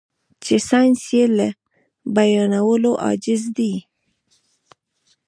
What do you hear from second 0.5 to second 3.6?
ساينس يې له بيانولو عاجز